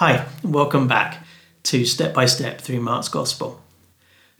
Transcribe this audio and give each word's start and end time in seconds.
Hi, 0.00 0.24
welcome 0.42 0.88
back 0.88 1.26
to 1.64 1.84
Step 1.84 2.14
by 2.14 2.24
Step 2.24 2.62
through 2.62 2.80
Mark's 2.80 3.10
Gospel. 3.10 3.60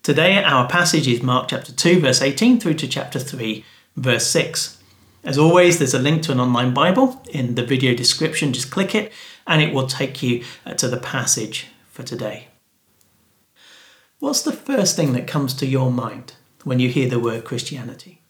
Today, 0.02 0.42
our 0.42 0.66
passage 0.66 1.06
is 1.06 1.22
Mark 1.22 1.48
chapter 1.48 1.70
2, 1.70 2.00
verse 2.00 2.22
18 2.22 2.58
through 2.58 2.72
to 2.76 2.88
chapter 2.88 3.18
3, 3.18 3.62
verse 3.94 4.26
6. 4.28 4.82
As 5.22 5.36
always, 5.36 5.78
there's 5.78 5.92
a 5.92 5.98
link 5.98 6.22
to 6.22 6.32
an 6.32 6.40
online 6.40 6.72
Bible 6.72 7.22
in 7.28 7.56
the 7.56 7.62
video 7.62 7.94
description. 7.94 8.54
Just 8.54 8.70
click 8.70 8.94
it 8.94 9.12
and 9.46 9.60
it 9.60 9.74
will 9.74 9.86
take 9.86 10.22
you 10.22 10.42
uh, 10.64 10.72
to 10.72 10.88
the 10.88 10.96
passage 10.96 11.66
for 11.90 12.04
today. 12.04 12.48
What's 14.18 14.40
the 14.40 14.52
first 14.52 14.96
thing 14.96 15.12
that 15.12 15.26
comes 15.26 15.52
to 15.56 15.66
your 15.66 15.90
mind 15.90 16.36
when 16.64 16.80
you 16.80 16.88
hear 16.88 17.10
the 17.10 17.20
word 17.20 17.44
Christianity? 17.44 18.22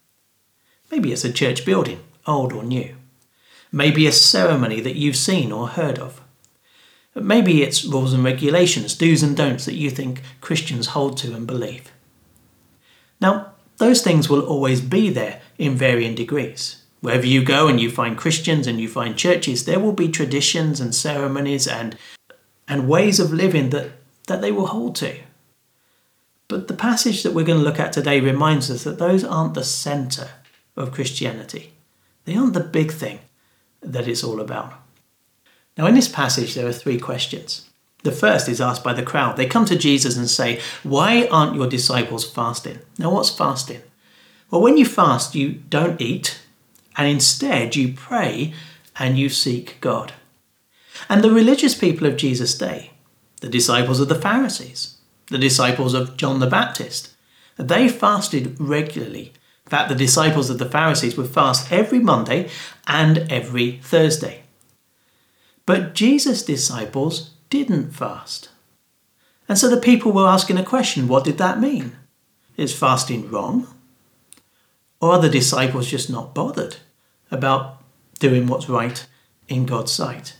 Maybe 0.90 1.12
it's 1.12 1.24
a 1.24 1.32
church 1.32 1.64
building, 1.64 2.00
old 2.26 2.52
or 2.52 2.64
new. 2.64 2.96
Maybe 3.70 4.08
a 4.08 4.12
ceremony 4.12 4.80
that 4.80 4.96
you've 4.96 5.14
seen 5.14 5.52
or 5.52 5.68
heard 5.68 6.00
of. 6.00 6.20
Maybe 7.14 7.62
it's 7.62 7.84
rules 7.84 8.12
and 8.12 8.22
regulations, 8.22 8.94
do's 8.94 9.22
and 9.22 9.36
don'ts 9.36 9.64
that 9.64 9.74
you 9.74 9.90
think 9.90 10.22
Christians 10.40 10.88
hold 10.88 11.16
to 11.18 11.34
and 11.34 11.46
believe. 11.46 11.90
Now, 13.20 13.52
those 13.78 14.02
things 14.02 14.28
will 14.28 14.46
always 14.46 14.80
be 14.80 15.10
there 15.10 15.40
in 15.58 15.74
varying 15.74 16.14
degrees. 16.14 16.82
Wherever 17.00 17.26
you 17.26 17.42
go 17.42 17.66
and 17.66 17.80
you 17.80 17.90
find 17.90 18.16
Christians 18.16 18.66
and 18.66 18.78
you 18.78 18.88
find 18.88 19.16
churches, 19.16 19.64
there 19.64 19.80
will 19.80 19.92
be 19.92 20.08
traditions 20.08 20.80
and 20.80 20.94
ceremonies 20.94 21.66
and, 21.66 21.96
and 22.68 22.88
ways 22.88 23.18
of 23.18 23.32
living 23.32 23.70
that, 23.70 23.92
that 24.26 24.40
they 24.40 24.52
will 24.52 24.66
hold 24.66 24.94
to. 24.96 25.16
But 26.46 26.68
the 26.68 26.74
passage 26.74 27.22
that 27.22 27.32
we're 27.32 27.44
going 27.44 27.58
to 27.58 27.64
look 27.64 27.80
at 27.80 27.92
today 27.92 28.20
reminds 28.20 28.70
us 28.70 28.84
that 28.84 28.98
those 28.98 29.24
aren't 29.24 29.54
the 29.54 29.64
centre 29.64 30.30
of 30.76 30.92
Christianity. 30.92 31.72
They 32.24 32.36
aren't 32.36 32.54
the 32.54 32.60
big 32.60 32.92
thing 32.92 33.20
that 33.80 34.06
it's 34.06 34.22
all 34.22 34.40
about. 34.40 34.74
Now, 35.80 35.86
in 35.86 35.94
this 35.94 36.08
passage, 36.08 36.52
there 36.52 36.66
are 36.66 36.74
three 36.74 36.98
questions. 36.98 37.66
The 38.02 38.12
first 38.12 38.50
is 38.50 38.60
asked 38.60 38.84
by 38.84 38.92
the 38.92 39.02
crowd. 39.02 39.38
They 39.38 39.46
come 39.46 39.64
to 39.64 39.78
Jesus 39.78 40.14
and 40.14 40.28
say, 40.28 40.60
Why 40.82 41.26
aren't 41.28 41.54
your 41.54 41.66
disciples 41.66 42.30
fasting? 42.30 42.80
Now, 42.98 43.12
what's 43.12 43.30
fasting? 43.30 43.80
Well, 44.50 44.60
when 44.60 44.76
you 44.76 44.84
fast, 44.84 45.34
you 45.34 45.52
don't 45.70 45.98
eat, 45.98 46.42
and 46.98 47.08
instead 47.08 47.76
you 47.76 47.94
pray 47.94 48.52
and 48.98 49.18
you 49.18 49.30
seek 49.30 49.80
God. 49.80 50.12
And 51.08 51.24
the 51.24 51.30
religious 51.30 51.74
people 51.74 52.06
of 52.06 52.18
Jesus' 52.18 52.58
day, 52.58 52.90
the 53.40 53.48
disciples 53.48 54.00
of 54.00 54.10
the 54.10 54.20
Pharisees, 54.20 54.98
the 55.28 55.38
disciples 55.38 55.94
of 55.94 56.18
John 56.18 56.40
the 56.40 56.46
Baptist, 56.46 57.16
they 57.56 57.88
fasted 57.88 58.54
regularly. 58.60 59.32
In 59.64 59.70
fact, 59.70 59.88
the 59.88 59.94
disciples 59.94 60.50
of 60.50 60.58
the 60.58 60.68
Pharisees 60.68 61.16
would 61.16 61.30
fast 61.30 61.72
every 61.72 62.00
Monday 62.00 62.50
and 62.86 63.16
every 63.32 63.78
Thursday. 63.82 64.39
But 65.70 65.94
Jesus' 65.94 66.42
disciples 66.42 67.30
didn't 67.48 67.92
fast. 67.92 68.48
And 69.48 69.56
so 69.56 69.68
the 69.68 69.80
people 69.80 70.10
were 70.10 70.26
asking 70.26 70.58
a 70.58 70.64
question 70.64 71.06
what 71.06 71.22
did 71.22 71.38
that 71.38 71.60
mean? 71.60 71.96
Is 72.56 72.76
fasting 72.76 73.30
wrong? 73.30 73.68
Or 75.00 75.12
are 75.12 75.20
the 75.20 75.28
disciples 75.28 75.86
just 75.86 76.10
not 76.10 76.34
bothered 76.34 76.78
about 77.30 77.80
doing 78.18 78.48
what's 78.48 78.68
right 78.68 79.06
in 79.46 79.64
God's 79.64 79.92
sight? 79.92 80.34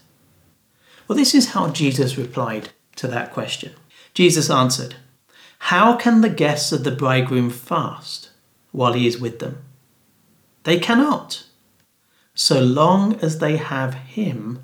Well, 1.07 1.17
this 1.17 1.33
is 1.33 1.51
how 1.51 1.69
Jesus 1.69 2.17
replied 2.17 2.71
to 2.97 3.07
that 3.07 3.31
question. 3.31 3.71
Jesus 4.13 4.49
answered, 4.49 4.95
How 5.59 5.95
can 5.95 6.19
the 6.19 6.29
guests 6.43 6.73
of 6.73 6.83
the 6.83 6.91
bridegroom 6.91 7.51
fast 7.51 8.31
while 8.73 8.91
he 8.91 9.07
is 9.07 9.17
with 9.17 9.39
them? 9.39 9.59
They 10.65 10.77
cannot, 10.77 11.45
so 12.35 12.59
long 12.59 13.17
as 13.21 13.39
they 13.39 13.55
have 13.55 13.93
him 13.93 14.63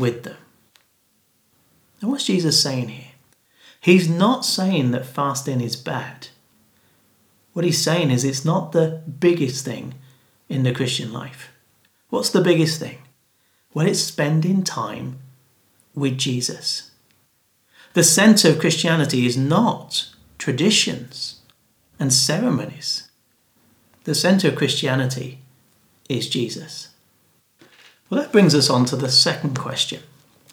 with 0.00 0.24
them. 0.24 0.36
Now, 2.02 2.08
what's 2.08 2.26
Jesus 2.26 2.60
saying 2.60 2.88
here? 2.88 3.12
He's 3.80 4.08
not 4.08 4.44
saying 4.44 4.90
that 4.90 5.06
fasting 5.06 5.60
is 5.60 5.76
bad. 5.76 6.28
What 7.52 7.64
he's 7.64 7.82
saying 7.82 8.10
is 8.10 8.24
it's 8.24 8.44
not 8.44 8.72
the 8.72 9.02
biggest 9.20 9.64
thing 9.64 9.94
in 10.48 10.62
the 10.62 10.74
Christian 10.74 11.12
life. 11.12 11.50
What's 12.08 12.30
the 12.30 12.40
biggest 12.40 12.80
thing? 12.80 12.98
Well, 13.72 13.86
it's 13.86 14.00
spending 14.00 14.64
time 14.64 15.18
with 15.94 16.18
Jesus. 16.18 16.90
The 17.92 18.02
centre 18.02 18.50
of 18.50 18.58
Christianity 18.58 19.26
is 19.26 19.36
not 19.36 20.10
traditions 20.38 21.40
and 21.98 22.12
ceremonies. 22.12 23.08
The 24.04 24.14
centre 24.14 24.48
of 24.48 24.56
Christianity 24.56 25.38
is 26.08 26.28
Jesus. 26.28 26.88
Well, 28.10 28.20
that 28.20 28.32
brings 28.32 28.56
us 28.56 28.68
on 28.68 28.86
to 28.86 28.96
the 28.96 29.08
second 29.08 29.56
question. 29.56 30.02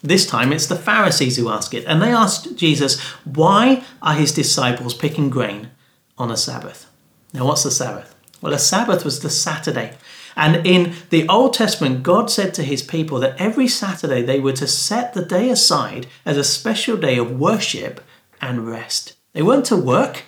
This 0.00 0.24
time 0.24 0.52
it's 0.52 0.68
the 0.68 0.76
Pharisees 0.76 1.36
who 1.36 1.50
ask 1.50 1.74
it, 1.74 1.84
and 1.86 2.00
they 2.00 2.12
asked 2.12 2.56
Jesus, 2.56 3.00
Why 3.24 3.82
are 4.00 4.14
his 4.14 4.32
disciples 4.32 4.94
picking 4.94 5.28
grain 5.28 5.70
on 6.16 6.30
a 6.30 6.36
Sabbath? 6.36 6.88
Now, 7.34 7.46
what's 7.46 7.64
the 7.64 7.72
Sabbath? 7.72 8.14
Well, 8.40 8.54
a 8.54 8.60
Sabbath 8.60 9.04
was 9.04 9.20
the 9.20 9.30
Saturday. 9.30 9.96
And 10.36 10.64
in 10.64 10.94
the 11.10 11.28
Old 11.28 11.52
Testament, 11.52 12.04
God 12.04 12.30
said 12.30 12.54
to 12.54 12.62
his 12.62 12.80
people 12.80 13.18
that 13.18 13.34
every 13.40 13.66
Saturday 13.66 14.22
they 14.22 14.38
were 14.38 14.52
to 14.52 14.68
set 14.68 15.12
the 15.12 15.24
day 15.24 15.50
aside 15.50 16.06
as 16.24 16.36
a 16.36 16.44
special 16.44 16.96
day 16.96 17.18
of 17.18 17.40
worship 17.40 18.00
and 18.40 18.68
rest. 18.68 19.16
They 19.32 19.42
weren't 19.42 19.64
to 19.66 19.76
work, 19.76 20.22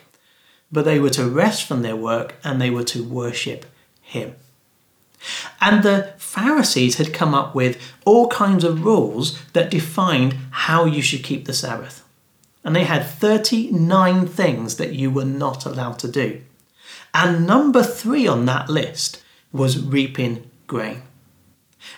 but 0.73 0.85
they 0.85 0.99
were 0.99 1.11
to 1.11 1.31
rest 1.31 1.63
from 1.63 1.83
their 1.83 1.95
work 1.95 2.35
and 2.43 2.61
they 2.61 2.71
were 2.71 2.85
to 2.85 3.05
worship 3.05 3.67
him. 4.03 4.35
And 5.61 5.83
the 5.83 6.15
Pharisees 6.19 6.97
had 6.97 7.13
come 7.13 7.35
up 7.35 7.55
with 7.55 7.81
all 8.05 8.29
kinds 8.29 8.65
of 8.65 8.85
rules 8.85 9.41
that 9.53 9.71
defined 9.71 10.37
how 10.51 10.85
you 10.85 11.03
should 11.03 11.25
keep 11.25 11.45
the 11.45 11.53
Sabbath. 11.53 12.05
And 12.65 12.77
they 12.77 12.85
had 12.85 13.07
39 13.07 14.27
things 14.27 14.77
that 14.77 14.93
you 14.93 15.11
were 15.11 15.25
not 15.25 15.65
allowed 15.65 15.99
to 16.01 16.09
do. 16.09 16.43
And 17.15 17.47
number 17.47 17.83
three 17.83 18.27
on 18.27 18.47
that 18.47 18.69
list 18.69 19.23
was 19.53 19.83
reaping 19.83 20.49
grain. 20.67 21.03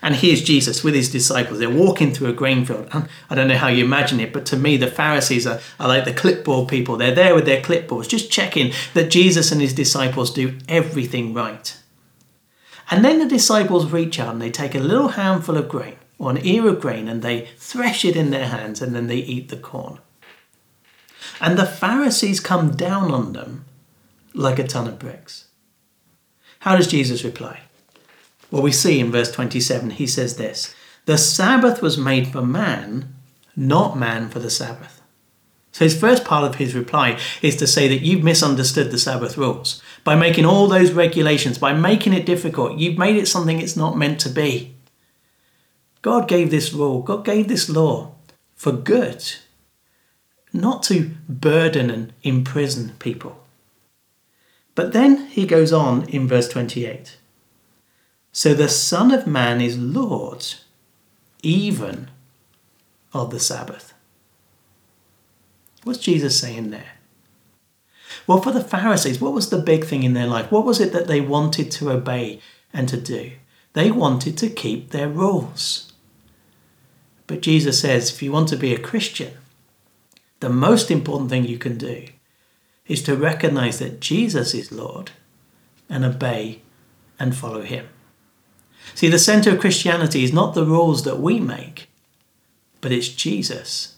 And 0.00 0.14
here's 0.14 0.42
Jesus 0.42 0.84
with 0.84 0.94
his 0.94 1.10
disciples. 1.10 1.58
They're 1.58 1.68
walking 1.68 2.12
through 2.12 2.30
a 2.30 2.32
grain 2.32 2.64
field. 2.64 2.88
And 2.92 3.08
I 3.28 3.34
don't 3.34 3.48
know 3.48 3.56
how 3.56 3.68
you 3.68 3.84
imagine 3.84 4.20
it, 4.20 4.32
but 4.32 4.46
to 4.46 4.56
me, 4.56 4.76
the 4.76 4.86
Pharisees 4.86 5.46
are, 5.46 5.60
are 5.78 5.88
like 5.88 6.04
the 6.04 6.12
clipboard 6.12 6.68
people. 6.68 6.96
They're 6.96 7.14
there 7.14 7.34
with 7.34 7.44
their 7.44 7.60
clipboards, 7.60 8.08
just 8.08 8.30
checking 8.30 8.72
that 8.94 9.10
Jesus 9.10 9.52
and 9.52 9.60
his 9.60 9.74
disciples 9.74 10.32
do 10.32 10.56
everything 10.68 11.34
right. 11.34 11.76
And 12.90 13.04
then 13.04 13.18
the 13.18 13.26
disciples 13.26 13.90
reach 13.90 14.18
out 14.18 14.32
and 14.32 14.42
they 14.42 14.50
take 14.50 14.74
a 14.74 14.80
little 14.80 15.08
handful 15.08 15.56
of 15.56 15.68
grain 15.68 15.96
or 16.18 16.30
an 16.30 16.44
ear 16.44 16.68
of 16.68 16.80
grain 16.80 17.08
and 17.08 17.22
they 17.22 17.48
thresh 17.56 18.04
it 18.04 18.16
in 18.16 18.30
their 18.30 18.48
hands 18.48 18.82
and 18.82 18.94
then 18.94 19.06
they 19.06 19.16
eat 19.16 19.48
the 19.48 19.56
corn. 19.56 19.98
And 21.40 21.58
the 21.58 21.66
Pharisees 21.66 22.40
come 22.40 22.76
down 22.76 23.12
on 23.12 23.32
them 23.32 23.64
like 24.34 24.58
a 24.58 24.66
ton 24.66 24.88
of 24.88 24.98
bricks. 24.98 25.46
How 26.60 26.76
does 26.76 26.86
Jesus 26.86 27.24
reply? 27.24 27.60
Well, 28.50 28.62
we 28.62 28.72
see 28.72 29.00
in 29.00 29.10
verse 29.10 29.32
27, 29.32 29.90
he 29.90 30.06
says 30.06 30.36
this 30.36 30.74
The 31.06 31.18
Sabbath 31.18 31.82
was 31.82 31.98
made 31.98 32.28
for 32.28 32.42
man, 32.42 33.14
not 33.56 33.98
man 33.98 34.28
for 34.28 34.38
the 34.38 34.50
Sabbath. 34.50 35.01
So 35.72 35.86
his 35.86 35.98
first 35.98 36.24
part 36.24 36.44
of 36.44 36.56
his 36.56 36.74
reply 36.74 37.18
is 37.40 37.56
to 37.56 37.66
say 37.66 37.88
that 37.88 38.02
you've 38.02 38.22
misunderstood 38.22 38.90
the 38.90 38.98
Sabbath 38.98 39.38
rules. 39.38 39.82
By 40.04 40.14
making 40.14 40.44
all 40.44 40.68
those 40.68 40.92
regulations, 40.92 41.56
by 41.56 41.72
making 41.72 42.12
it 42.12 42.26
difficult, 42.26 42.78
you've 42.78 42.98
made 42.98 43.16
it 43.16 43.26
something 43.26 43.58
it's 43.58 43.76
not 43.76 43.96
meant 43.96 44.20
to 44.20 44.28
be. 44.28 44.74
God 46.02 46.28
gave 46.28 46.50
this 46.50 46.72
rule, 46.72 47.00
God 47.00 47.24
gave 47.24 47.48
this 47.48 47.68
law 47.70 48.14
for 48.54 48.72
good, 48.72 49.24
not 50.52 50.82
to 50.84 51.12
burden 51.28 51.88
and 51.90 52.12
imprison 52.22 52.92
people. 52.98 53.42
But 54.74 54.92
then 54.92 55.26
he 55.28 55.46
goes 55.46 55.72
on 55.72 56.08
in 56.08 56.28
verse 56.28 56.48
28 56.48 57.16
So 58.32 58.52
the 58.52 58.68
Son 58.68 59.10
of 59.10 59.26
Man 59.26 59.60
is 59.60 59.78
Lord 59.78 60.44
even 61.42 62.10
of 63.12 63.30
the 63.30 63.40
Sabbath. 63.40 63.94
What's 65.84 65.98
Jesus 65.98 66.38
saying 66.38 66.70
there? 66.70 66.92
Well, 68.26 68.40
for 68.40 68.52
the 68.52 68.62
Pharisees, 68.62 69.20
what 69.20 69.32
was 69.32 69.50
the 69.50 69.58
big 69.58 69.84
thing 69.84 70.02
in 70.02 70.14
their 70.14 70.26
life? 70.26 70.52
What 70.52 70.64
was 70.64 70.80
it 70.80 70.92
that 70.92 71.08
they 71.08 71.20
wanted 71.20 71.70
to 71.72 71.90
obey 71.90 72.40
and 72.72 72.88
to 72.88 72.96
do? 72.96 73.32
They 73.72 73.90
wanted 73.90 74.36
to 74.38 74.50
keep 74.50 74.90
their 74.90 75.08
rules. 75.08 75.92
But 77.26 77.40
Jesus 77.40 77.80
says 77.80 78.10
if 78.10 78.22
you 78.22 78.30
want 78.30 78.48
to 78.48 78.56
be 78.56 78.74
a 78.74 78.78
Christian, 78.78 79.32
the 80.40 80.50
most 80.50 80.90
important 80.90 81.30
thing 81.30 81.44
you 81.44 81.58
can 81.58 81.78
do 81.78 82.06
is 82.86 83.02
to 83.04 83.16
recognize 83.16 83.78
that 83.78 84.00
Jesus 84.00 84.54
is 84.54 84.72
Lord 84.72 85.12
and 85.88 86.04
obey 86.04 86.62
and 87.18 87.34
follow 87.34 87.62
him. 87.62 87.88
See, 88.94 89.08
the 89.08 89.18
center 89.18 89.50
of 89.50 89.60
Christianity 89.60 90.24
is 90.24 90.32
not 90.32 90.54
the 90.54 90.66
rules 90.66 91.04
that 91.04 91.20
we 91.20 91.40
make, 91.40 91.88
but 92.80 92.92
it's 92.92 93.08
Jesus 93.08 93.96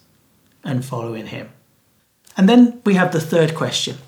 and 0.62 0.84
following 0.84 1.26
him. 1.26 1.50
And 2.36 2.48
then 2.48 2.80
we 2.84 2.94
have 2.94 3.12
the 3.12 3.20
third 3.20 3.54
question. 3.54 3.98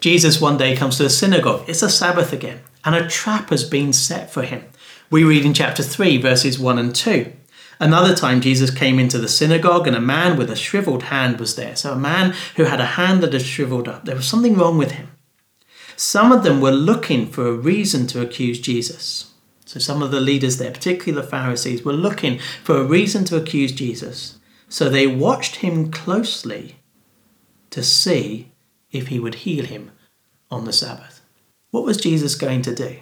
Jesus 0.00 0.40
one 0.40 0.56
day 0.56 0.76
comes 0.76 0.96
to 0.96 1.02
the 1.02 1.10
synagogue. 1.10 1.64
It's 1.68 1.82
a 1.82 1.90
Sabbath 1.90 2.32
again, 2.32 2.60
and 2.84 2.94
a 2.94 3.08
trap 3.08 3.50
has 3.50 3.64
been 3.64 3.92
set 3.92 4.30
for 4.30 4.42
him. 4.42 4.64
We 5.10 5.24
read 5.24 5.44
in 5.44 5.54
chapter 5.54 5.82
3, 5.82 6.18
verses 6.18 6.58
1 6.58 6.78
and 6.78 6.94
2. 6.94 7.32
Another 7.78 8.14
time, 8.14 8.40
Jesus 8.40 8.70
came 8.70 8.98
into 8.98 9.18
the 9.18 9.28
synagogue 9.28 9.86
and 9.86 9.96
a 9.96 10.00
man 10.00 10.38
with 10.38 10.50
a 10.50 10.56
shriveled 10.56 11.04
hand 11.04 11.38
was 11.38 11.56
there. 11.56 11.76
So, 11.76 11.92
a 11.92 11.96
man 11.96 12.34
who 12.56 12.64
had 12.64 12.80
a 12.80 12.86
hand 12.86 13.22
that 13.22 13.34
had 13.34 13.42
shriveled 13.42 13.86
up. 13.86 14.04
There 14.04 14.16
was 14.16 14.26
something 14.26 14.56
wrong 14.56 14.78
with 14.78 14.92
him. 14.92 15.10
Some 15.94 16.32
of 16.32 16.42
them 16.42 16.60
were 16.60 16.72
looking 16.72 17.26
for 17.26 17.46
a 17.46 17.52
reason 17.52 18.06
to 18.08 18.22
accuse 18.22 18.60
Jesus. 18.60 19.32
So, 19.66 19.78
some 19.78 20.02
of 20.02 20.10
the 20.10 20.20
leaders 20.20 20.56
there, 20.56 20.70
particularly 20.70 21.20
the 21.20 21.28
Pharisees, 21.28 21.84
were 21.84 21.92
looking 21.92 22.38
for 22.64 22.78
a 22.78 22.84
reason 22.84 23.24
to 23.26 23.36
accuse 23.36 23.72
Jesus. 23.72 24.38
So, 24.68 24.88
they 24.88 25.06
watched 25.06 25.56
him 25.56 25.90
closely 25.90 26.76
to 27.70 27.82
see 27.82 28.52
if 28.90 29.08
he 29.08 29.20
would 29.20 29.36
heal 29.36 29.64
him 29.64 29.92
on 30.50 30.64
the 30.64 30.72
Sabbath. 30.72 31.20
What 31.70 31.84
was 31.84 31.96
Jesus 31.96 32.34
going 32.34 32.62
to 32.62 32.74
do? 32.74 32.98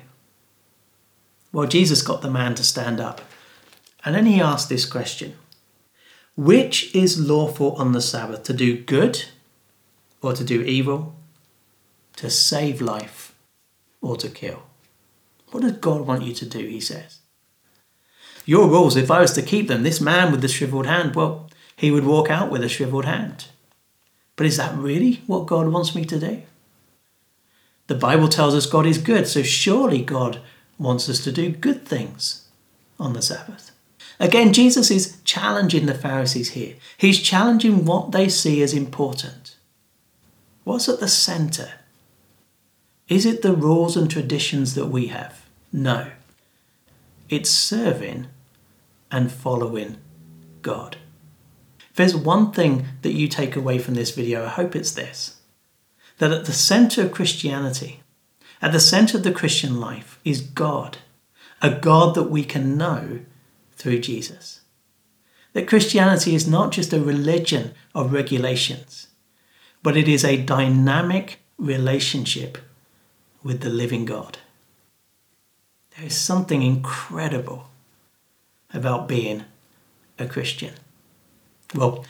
Well, 1.53 1.67
Jesus 1.67 2.03
got 2.03 2.23
the 2.23 2.31
man 2.31 2.55
to 2.57 2.65
stand 2.65 3.01
up 3.01 3.21
and 4.05 4.15
then 4.15 4.27
he 4.27 4.41
asked 4.41 4.69
this 4.69 4.85
question 4.85 5.35
Which 6.37 6.95
is 6.95 7.19
lawful 7.19 7.73
on 7.77 7.93
the 7.93 8.03
Sabbath, 8.03 8.43
to 8.45 8.53
do 8.53 8.77
good 8.79 9.25
or 10.21 10.33
to 10.35 10.45
do 10.45 10.63
evil, 10.63 11.15
to 12.17 12.31
save 12.31 12.81
life 12.81 13.35
or 14.01 14.17
to 14.19 14.29
kill? 14.29 14.63
What 15.51 15.63
does 15.63 15.73
God 15.73 16.03
want 16.03 16.25
you 16.25 16.35
to 16.35 16.47
do? 16.47 16.59
He 16.59 16.81
says. 16.81 17.21
Your 18.47 18.69
rules, 18.69 18.97
if 18.97 19.11
I 19.11 19.21
was 19.21 19.33
to 19.33 19.43
keep 19.43 19.69
them, 19.69 19.85
this 19.85 20.03
man 20.03 20.31
with 20.31 20.43
the 20.43 20.49
shriveled 20.49 20.87
hand, 20.87 21.15
well, 21.15 21.49
he 21.77 21.91
would 21.91 22.05
walk 22.05 22.31
out 22.31 22.51
with 22.51 22.63
a 22.63 22.69
shriveled 22.69 23.05
hand. 23.05 23.47
But 24.37 24.47
is 24.47 24.57
that 24.57 24.77
really 24.77 25.23
what 25.27 25.47
God 25.47 25.69
wants 25.69 25.95
me 25.95 26.05
to 26.07 26.19
do? 26.19 26.43
The 27.87 27.95
Bible 27.95 28.29
tells 28.29 28.55
us 28.55 28.67
God 28.67 28.87
is 28.87 28.99
good, 28.99 29.27
so 29.27 29.43
surely 29.43 30.03
God 30.03 30.41
wants 30.79 31.09
us 31.09 31.23
to 31.25 31.33
do 31.33 31.51
good 31.51 31.87
things 31.87 32.49
on 32.99 33.13
the 33.13 33.23
Sabbath. 33.23 33.71
Again, 34.19 34.53
Jesus 34.53 34.91
is 34.91 35.19
challenging 35.25 35.87
the 35.87 35.95
Pharisees 35.95 36.51
here. 36.51 36.77
He's 36.97 37.21
challenging 37.21 37.85
what 37.85 38.13
they 38.13 38.29
see 38.29 38.63
as 38.63 38.73
important. 38.73 39.57
What's 40.63 40.89
at 40.89 41.01
the 41.01 41.09
centre? 41.09 41.73
Is 43.09 43.27
it 43.27 43.43
the 43.43 43.55
rules 43.55 43.97
and 43.97 44.11
traditions 44.11 44.75
that 44.75 44.87
we 44.87 45.09
have? 45.09 45.45
No. 45.73 46.13
It's 47.29 47.51
serving 47.51 48.29
and 49.11 49.31
following 49.31 49.99
God. 50.63 50.97
If 51.95 51.99
there's 51.99 52.17
one 52.17 52.51
thing 52.51 52.87
that 53.03 53.13
you 53.13 53.29
take 53.29 53.55
away 53.55 53.79
from 53.79 53.95
this 53.95 54.11
video, 54.11 54.45
I 54.45 54.49
hope 54.49 54.75
it's 54.75 54.91
this 54.91 55.37
that 56.19 56.33
at 56.33 56.45
the 56.45 56.53
centre 56.53 57.03
of 57.03 57.13
Christianity, 57.13 58.01
at 58.61 58.73
the 58.73 58.81
centre 58.81 59.19
of 59.19 59.23
the 59.23 59.31
Christian 59.31 59.79
life, 59.79 60.19
is 60.25 60.41
God, 60.41 60.99
a 61.63 61.71
God 61.71 62.17
that 62.17 62.31
we 62.31 62.43
can 62.43 62.77
know 62.77 63.21
through 63.77 64.01
Jesus. 64.01 64.63
That 65.53 65.69
Christianity 65.69 66.35
is 66.35 66.49
not 66.49 66.73
just 66.73 66.93
a 66.93 67.01
religion 67.01 67.75
of 67.95 68.13
regulations, 68.13 69.07
but 69.81 69.97
it 69.97 70.09
is 70.09 70.25
a 70.25 70.43
dynamic 70.43 71.39
relationship 71.59 72.59
with 73.45 73.61
the 73.61 73.71
living 73.71 74.05
God. 74.05 74.39
There 75.97 76.07
is 76.07 76.17
something 76.17 76.63
incredible 76.63 77.69
about 78.73 79.07
being 79.07 79.45
a 80.19 80.27
Christian. 80.27 80.75
Well, 81.75 82.05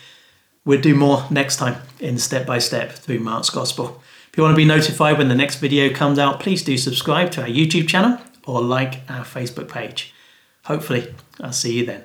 we'll 0.65 0.81
do 0.81 0.95
more 0.95 1.27
next 1.31 1.57
time 1.57 1.77
in 2.01 2.19
step 2.19 2.47
by 2.47 2.59
step 2.59 2.93
through 2.93 3.21
Mark's 3.21 3.51
Gospel. 3.51 4.03
If 4.31 4.37
you 4.37 4.43
want 4.43 4.53
to 4.53 4.57
be 4.57 4.65
notified 4.65 5.19
when 5.19 5.29
the 5.29 5.35
next 5.35 5.57
video 5.57 5.93
comes 5.93 6.19
out, 6.19 6.41
please 6.41 6.63
do 6.63 6.77
subscribe 6.77 7.31
to 7.33 7.43
our 7.43 7.49
YouTube 7.49 7.89
channel 7.89 8.19
or 8.47 8.61
like 8.61 9.09
our 9.09 9.25
Facebook 9.25 9.69
page. 9.69 10.13
Hopefully, 10.65 11.15
I'll 11.41 11.53
see 11.53 11.79
you 11.79 11.87
then. 11.87 12.05